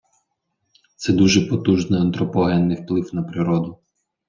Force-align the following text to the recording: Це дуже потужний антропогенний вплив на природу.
Це 0.95 1.13
дуже 1.13 1.41
потужний 1.41 2.01
антропогенний 2.01 2.83
вплив 2.83 3.15
на 3.15 3.23
природу. 3.23 3.79